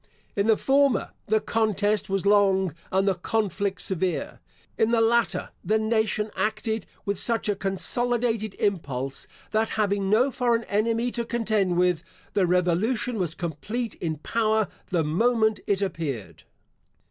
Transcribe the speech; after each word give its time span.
In 0.35 0.47
the 0.47 0.57
former, 0.57 1.11
the 1.27 1.39
contest 1.39 2.09
was 2.09 2.25
long, 2.25 2.73
and 2.91 3.07
the 3.07 3.13
conflict 3.13 3.79
severe; 3.81 4.39
in 4.75 4.89
the 4.89 4.99
latter, 4.99 5.49
the 5.63 5.77
nation 5.77 6.31
acted 6.35 6.87
with 7.05 7.19
such 7.19 7.47
a 7.47 7.55
consolidated 7.55 8.55
impulse, 8.55 9.27
that 9.51 9.69
having 9.77 10.09
no 10.09 10.31
foreign 10.31 10.63
enemy 10.63 11.11
to 11.11 11.23
contend 11.23 11.77
with, 11.77 12.03
the 12.33 12.47
revolution 12.47 13.19
was 13.19 13.35
complete 13.35 13.93
in 14.01 14.17
power 14.17 14.69
the 14.87 15.03
moment 15.03 15.59
it 15.67 15.83
appeared. 15.83 16.45